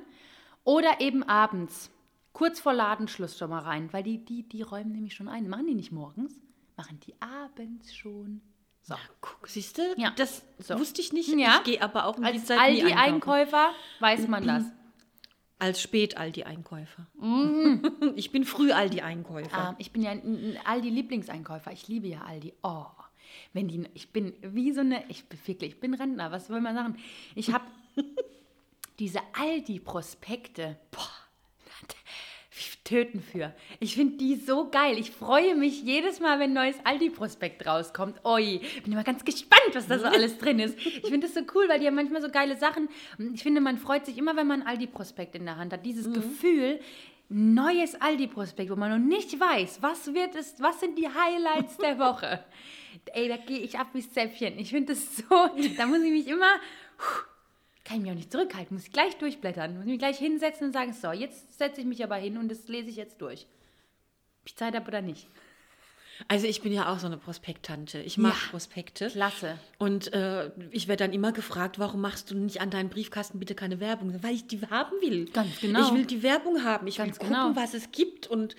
[0.64, 1.90] Oder eben abends,
[2.34, 5.48] kurz vor Ladenschluss schon mal rein, weil die, die, die räumen nämlich schon ein.
[5.50, 6.40] Machen die nicht morgens,
[6.78, 8.42] machen die abends schon.
[8.84, 8.96] So.
[9.22, 9.82] Guck, siehst du?
[9.98, 10.12] Ja.
[10.16, 10.78] Das So.
[10.80, 11.30] wusste ich nicht.
[11.30, 11.58] Ja.
[11.58, 12.98] Ich gehe aber auch um die Zeit nie einkaufen.
[12.98, 13.70] Aldi-Einkäufer
[14.00, 14.64] weiß man das.
[15.60, 17.06] Als Spät-Aldi-Einkäufer.
[17.20, 17.84] Mhm.
[18.16, 19.70] Ich bin Früh-Aldi-Einkäufer.
[19.70, 21.72] Ähm, ich bin ja ein, ein Aldi-Lieblingseinkäufer.
[21.72, 22.54] Ich liebe ja Aldi.
[22.64, 22.86] Oh,
[23.54, 26.62] wenn die, ich bin wie so eine, ich bin wirklich, ich bin Rentner, was soll
[26.62, 26.98] man sagen?
[27.36, 27.66] Ich habe
[29.00, 31.22] diese Aldi-Prospekte, boah,
[32.62, 33.54] wie töten für.
[33.80, 34.98] Ich finde die so geil.
[34.98, 38.26] Ich freue mich jedes Mal, wenn ein neues Aldi-Prospekt rauskommt.
[38.26, 40.78] Oi, bin immer ganz gespannt, was da so alles drin ist.
[40.78, 42.90] Ich finde das so cool, weil die haben manchmal so geile Sachen.
[43.34, 45.86] Ich finde, man freut sich immer, wenn man ein Aldi-Prospekt in der Hand hat.
[45.86, 46.80] Dieses Gefühl,
[47.30, 51.98] neues Aldi-Prospekt, wo man noch nicht weiß, was wird es, was sind die Highlights der
[51.98, 52.44] Woche.
[53.14, 54.58] Ey, da gehe ich ab wie Zäpfchen.
[54.60, 55.24] Ich finde das so,
[55.78, 56.52] da muss ich mich immer,
[57.84, 60.74] kann ich mich auch nicht zurückhalten, muss ich gleich durchblättern, muss mich gleich hinsetzen und
[60.74, 63.48] sagen, so, jetzt setze ich mich aber hin und das lese ich jetzt durch.
[64.42, 65.28] Ob ich Zeit habe oder nicht.
[66.28, 68.00] Also ich bin ja auch so eine Prospekttante.
[68.00, 68.50] Ich mag Ja.
[68.52, 69.08] Prospekte.
[69.08, 69.58] Klasse.
[69.80, 73.56] Und äh, ich werde dann immer gefragt, warum machst du nicht an deinen Briefkasten bitte
[73.56, 74.22] keine Werbung?
[74.22, 75.26] Weil ich die haben will.
[75.32, 75.88] Ganz genau.
[75.88, 76.86] Ich will die Werbung haben.
[76.86, 77.56] Ich Ganz will gucken, genau.
[77.56, 78.28] was es gibt.
[78.28, 78.56] Und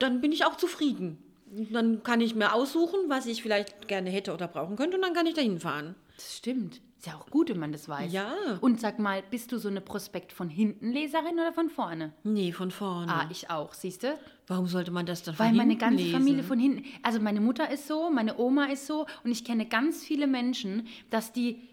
[0.00, 1.22] dann bin ich auch zufrieden.
[1.70, 4.96] Dann kann ich mir aussuchen, was ich vielleicht gerne hätte oder brauchen könnte.
[4.96, 5.94] Und dann kann ich dahin fahren.
[6.16, 6.80] Das stimmt.
[6.98, 8.12] Ist ja auch gut, wenn man das weiß.
[8.12, 8.34] Ja.
[8.60, 12.12] Und sag mal, bist du so eine Prospekt von hinten Leserin oder von vorne?
[12.24, 13.12] Nee, von vorne.
[13.12, 14.18] Ah, ich auch, siehst du?
[14.48, 16.18] Warum sollte man das dann von Weil meine hinten ganze lesen?
[16.18, 19.66] Familie von hinten, also meine Mutter ist so, meine Oma ist so und ich kenne
[19.66, 21.68] ganz viele Menschen, dass die,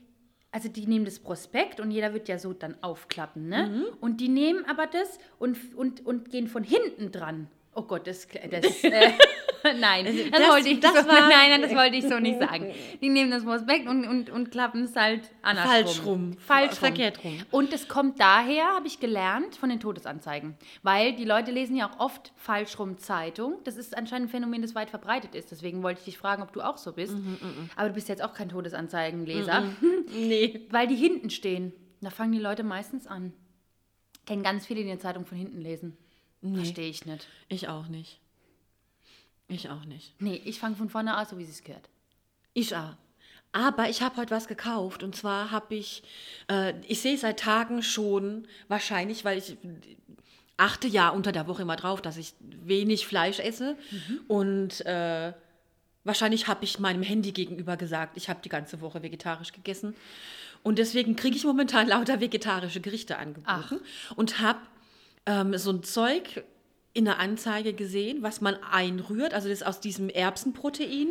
[0.52, 3.68] also die nehmen das Prospekt und jeder wird ja so dann aufklappen, ne?
[3.68, 3.98] Mhm.
[4.02, 7.48] Und die nehmen aber das und, und, und gehen von hinten dran.
[7.74, 9.12] Oh Gott, das, das äh,
[9.80, 12.20] nein, das, Also das- wollte ich das so, war- nein, nein, das wollte ich so
[12.20, 12.74] nicht sagen.
[13.02, 15.72] Die nehmen das Prospekt und, und, und klappen es halt andersrum.
[15.72, 16.38] Falsch rum.
[16.40, 16.78] Falsch rum.
[16.80, 17.38] Verkehrt rum.
[17.52, 20.56] Und es kommt daher, habe ich gelernt, von den Todesanzeigen.
[20.84, 23.56] Weil die Leute lesen ja auch oft falsch rum Zeitung.
[23.64, 25.52] Das ist anscheinend ein Phänomen, das weit verbreitet ist.
[25.52, 27.14] Deswegen wollte ich dich fragen, ob du auch so bist.
[27.14, 29.64] Mhm, Aber du bist jetzt auch kein Todesanzeigenleser.
[30.16, 30.62] Nee.
[30.70, 31.74] Weil die hinten stehen.
[32.02, 33.34] Da fangen die Leute meistens an.
[34.26, 35.98] Kennen ganz viele, die eine Zeitung von hinten lesen.
[36.54, 37.28] Verstehe ich nicht.
[37.48, 38.20] Ich auch nicht.
[39.48, 40.14] Ich auch nicht.
[40.20, 41.90] Nee, ich fange von vorne an, so wie es gehört.
[42.54, 42.96] Ich auch.
[43.52, 46.04] Aber ich habe heute was gekauft und zwar habe ich,
[46.50, 49.56] äh, ich sehe seit Tagen schon, wahrscheinlich, weil ich
[50.58, 53.78] achte ja unter der Woche immer drauf, dass ich wenig Fleisch esse
[54.28, 55.32] und äh,
[56.04, 59.96] wahrscheinlich habe ich meinem Handy gegenüber gesagt, ich habe die ganze Woche vegetarisch gegessen
[60.64, 63.80] und deswegen kriege ich momentan lauter vegetarische Gerichte angeboten
[64.18, 64.60] und habe
[65.26, 66.44] ähm, so ein Zeug
[66.96, 71.10] in der Anzeige gesehen, was man einrührt, also das ist aus diesem Erbsenprotein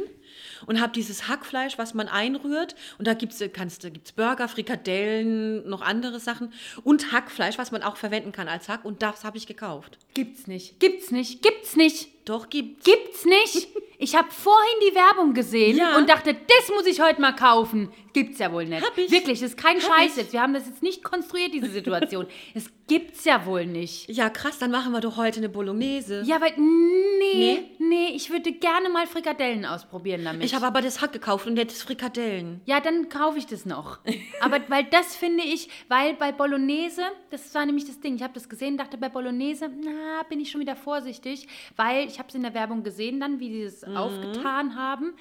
[0.67, 5.69] und habe dieses Hackfleisch, was man einrührt und da gibt's kannst du gibt's Burger, Frikadellen,
[5.69, 6.53] noch andere Sachen
[6.85, 9.99] und Hackfleisch, was man auch verwenden kann als Hack und das habe ich gekauft.
[10.15, 10.81] Gibt's nicht.
[10.81, 11.43] Gibt's nicht.
[11.43, 12.09] Gibt's nicht.
[12.25, 12.85] Doch gibt's.
[12.85, 13.69] Gibt's nicht.
[13.99, 15.99] Ich habe vorhin die Werbung gesehen Ja.
[15.99, 17.93] und dachte, das muss ich heute mal kaufen.
[18.15, 18.83] Gibt's ja wohl nicht.
[18.83, 19.11] Hab ich.
[19.11, 20.17] Wirklich, das ist kein Hab Scheiß ich.
[20.23, 20.33] jetzt.
[20.33, 22.27] Wir haben das jetzt nicht konstruiert, diese Situation.
[22.55, 24.09] es gibt's ja wohl nicht.
[24.09, 26.23] Ja, krass, dann machen wir doch heute eine Bolognese.
[26.25, 27.71] Ja, weil, nee, Nee?
[27.79, 30.45] nee, ich würde gerne mal Frikadellen ausprobieren damit.
[30.45, 32.61] Ich habe aber das Hack gekauft und jetzt Frikadellen.
[32.67, 33.99] Ja, dann kaufe ich das noch.
[34.41, 38.35] Aber weil das finde ich, weil bei Bolognese, das war nämlich das Ding, ich habe
[38.35, 42.35] das gesehen, dachte bei Bolognese, na, bin ich schon wieder vorsichtig, weil ich habe es
[42.35, 45.15] in der Werbung gesehen dann, wie die das aufgetan haben.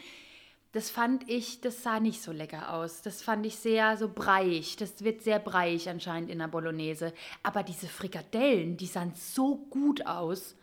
[0.74, 3.02] Das fand ich, das sah nicht so lecker aus.
[3.04, 4.76] Das fand ich sehr so breiig.
[4.78, 7.14] Das wird sehr breiig anscheinend in der Bolognese.
[7.44, 10.56] Aber diese Frikadellen, die sahen so gut aus.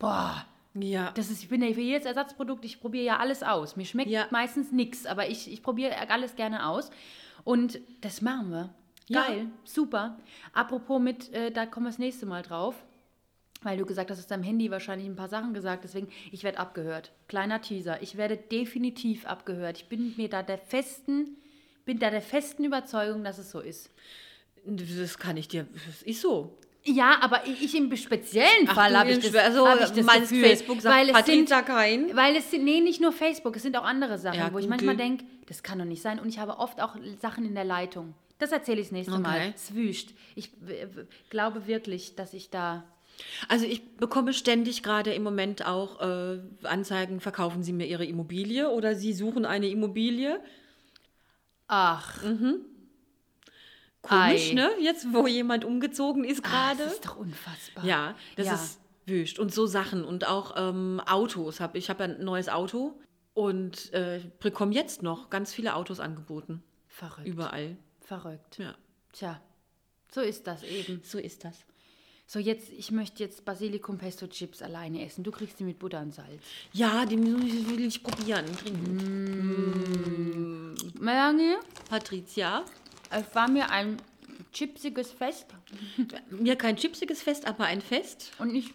[0.00, 0.44] Boah,
[0.74, 1.12] Ja.
[1.12, 3.76] das ist, ich bin ja für jedes Ersatzprodukt, ich probiere ja alles aus.
[3.76, 4.26] Mir schmeckt Ja.
[4.30, 6.90] meistens nichts, aber ich, ich probiere alles gerne aus.
[7.44, 8.70] Und das machen wir.
[9.08, 9.26] Ja.
[9.26, 10.18] Geil, super.
[10.52, 12.74] Apropos mit, äh, da kommen wir das nächste Mal drauf.
[13.62, 16.42] Weil du gesagt hast, du hast deinem Handy wahrscheinlich ein paar Sachen gesagt, deswegen, ich
[16.42, 17.12] werde abgehört.
[17.28, 18.02] Kleiner Teaser.
[18.02, 19.78] Ich werde definitiv abgehört.
[19.78, 21.36] Ich bin mir da der festen,
[21.84, 23.90] bin da der festen Überzeugung, dass es so ist.
[24.64, 25.66] Das kann ich dir.
[25.86, 26.56] Das ist so.
[26.84, 30.04] Ja, aber ich ich im speziellen Ach, Fall habe ich das, also, hab ich das
[30.04, 32.16] meinst Gefühl, Facebook sagt weil es sind, kein?
[32.16, 34.64] Weil es sind, nee, nicht nur Facebook, es sind auch andere Sachen, Ja, wo ich
[34.64, 34.68] Google.
[34.70, 36.18] manchmal denke, das kann doch nicht sein.
[36.18, 38.14] Und ich habe oft auch Sachen in der Leitung.
[38.38, 39.36] Das erzähle ich das nächste Mal.
[39.36, 39.52] Okay.
[39.54, 40.10] Es wüscht.
[40.34, 40.50] Ich
[41.30, 42.82] glaube wirklich, dass ich da.
[43.48, 48.70] Also ich bekomme ständig gerade im Moment auch äh, Anzeigen, verkaufen Sie mir Ihre Immobilie
[48.70, 50.40] oder Sie suchen eine Immobilie.
[51.68, 52.22] Ach,
[54.02, 54.54] Komisch, Ei.
[54.54, 54.70] ne?
[54.80, 56.84] Jetzt, wo jemand umgezogen ist ah, gerade.
[56.84, 57.84] das ist doch unfassbar.
[57.84, 58.54] Ja, das Ja.
[58.54, 59.38] ist wüst.
[59.38, 61.60] Und so Sachen und auch ähm, Autos.
[61.60, 62.98] Hab, ich habe ja ein neues Auto
[63.34, 66.62] und äh, bekomme jetzt noch ganz viele Autos angeboten.
[66.88, 67.26] Verrückt.
[67.26, 67.76] Überall.
[68.00, 68.58] Verrückt.
[68.58, 68.74] Ja,
[69.12, 69.40] Tja,
[70.10, 71.00] so ist das eben.
[71.04, 71.64] so ist das.
[72.32, 75.22] So, jetzt, ich möchte jetzt Basilikum Pesto Chips alleine essen.
[75.22, 76.40] Du kriegst die mit Butter und Salz.
[76.72, 78.46] Ja, die will ich probieren.
[78.64, 79.78] Dringend.
[80.98, 81.56] Melanie,
[81.90, 82.64] Patricia,
[83.10, 83.98] es war mir ein
[84.50, 85.44] chipsiges Fest.
[86.30, 88.32] mir kein chipsiges Fest, aber ein Fest.
[88.38, 88.72] Und ich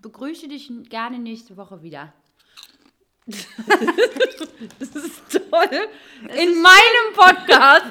[0.00, 2.12] begrüße dich gerne nächste Woche wieder.
[4.78, 5.88] Das ist toll.
[6.36, 7.84] In meinem Podcast,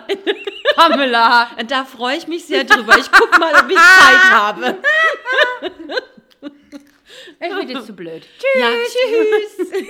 [0.75, 1.49] Pamela.
[1.67, 2.97] Da freue ich mich sehr drüber.
[2.97, 4.77] Ich gucke mal, ob ich Zeit habe.
[7.39, 8.23] Ich bin jetzt zu blöd.
[8.59, 9.83] Ja, tschüss.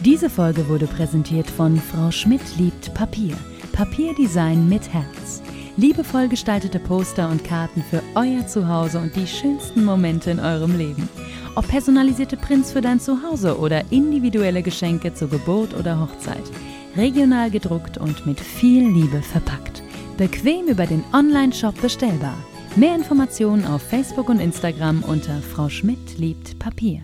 [0.00, 3.36] Diese Folge wurde präsentiert von Frau Schmidt liebt Papier.
[3.72, 5.42] Papierdesign mit Herz.
[5.76, 11.08] Liebevoll gestaltete Poster und Karten für euer Zuhause und die schönsten Momente in eurem Leben.
[11.56, 16.42] Ob personalisierte Prints für dein Zuhause oder individuelle Geschenke zur Geburt oder Hochzeit.
[16.96, 19.82] Regional gedruckt und mit viel Liebe verpackt.
[20.16, 22.36] Bequem über den Online-Shop bestellbar.
[22.76, 27.02] Mehr Informationen auf Facebook und Instagram unter Frau Schmidt liebt Papier.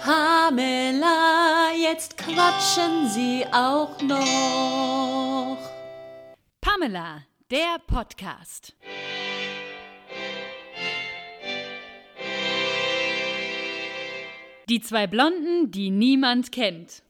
[0.00, 5.58] Pamela, jetzt quatschen Sie auch noch.
[6.60, 8.74] Pamela, der Podcast.
[14.68, 17.02] Die zwei Blonden, die niemand kennt.